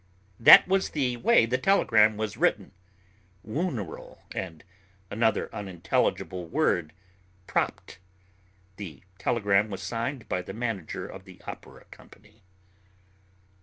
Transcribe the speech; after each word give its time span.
That 0.39 0.67
was 0.67 0.89
the 0.89 1.15
way 1.17 1.45
the 1.45 1.59
telegram 1.59 2.17
was 2.17 2.35
written 2.35 2.71
"wuneral" 3.47 4.17
and 4.33 4.63
another 5.11 5.47
unintelligible 5.53 6.47
word 6.47 6.91
"propt." 7.47 7.97
The 8.77 9.03
telegram 9.19 9.69
was 9.69 9.83
signed 9.83 10.27
by 10.27 10.41
the 10.41 10.53
manager 10.55 11.05
of 11.05 11.25
the 11.25 11.39
opera 11.45 11.85
company. 11.91 12.41